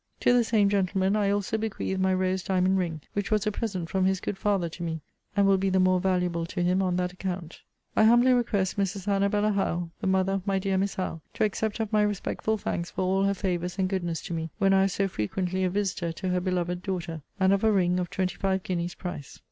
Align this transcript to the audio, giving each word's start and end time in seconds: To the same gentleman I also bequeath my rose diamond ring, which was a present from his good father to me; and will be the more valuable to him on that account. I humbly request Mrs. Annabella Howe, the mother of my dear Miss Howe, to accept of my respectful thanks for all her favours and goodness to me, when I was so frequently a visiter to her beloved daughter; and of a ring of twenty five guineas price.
To 0.21 0.33
the 0.33 0.43
same 0.43 0.67
gentleman 0.67 1.15
I 1.15 1.29
also 1.29 1.59
bequeath 1.59 1.99
my 1.99 2.11
rose 2.11 2.41
diamond 2.41 2.79
ring, 2.79 3.01
which 3.13 3.29
was 3.29 3.45
a 3.45 3.51
present 3.51 3.87
from 3.87 4.05
his 4.05 4.19
good 4.19 4.35
father 4.35 4.67
to 4.67 4.81
me; 4.81 5.01
and 5.37 5.45
will 5.45 5.59
be 5.59 5.69
the 5.69 5.79
more 5.79 5.99
valuable 5.99 6.47
to 6.47 6.63
him 6.63 6.81
on 6.81 6.95
that 6.95 7.13
account. 7.13 7.61
I 7.95 8.05
humbly 8.05 8.33
request 8.33 8.77
Mrs. 8.77 9.07
Annabella 9.07 9.51
Howe, 9.51 9.91
the 9.99 10.07
mother 10.07 10.31
of 10.33 10.47
my 10.47 10.57
dear 10.57 10.79
Miss 10.79 10.95
Howe, 10.95 11.21
to 11.35 11.43
accept 11.43 11.79
of 11.79 11.93
my 11.93 12.01
respectful 12.01 12.57
thanks 12.57 12.89
for 12.89 13.01
all 13.03 13.25
her 13.25 13.35
favours 13.35 13.77
and 13.77 13.87
goodness 13.87 14.23
to 14.23 14.33
me, 14.33 14.49
when 14.57 14.73
I 14.73 14.81
was 14.81 14.93
so 14.93 15.07
frequently 15.07 15.63
a 15.63 15.69
visiter 15.69 16.11
to 16.13 16.29
her 16.29 16.39
beloved 16.41 16.81
daughter; 16.81 17.21
and 17.39 17.53
of 17.53 17.63
a 17.63 17.71
ring 17.71 17.99
of 17.99 18.09
twenty 18.09 18.37
five 18.37 18.63
guineas 18.63 18.95
price. 18.95 19.39